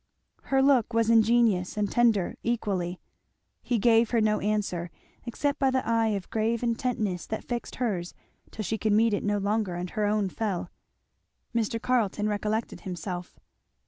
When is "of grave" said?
6.07-6.63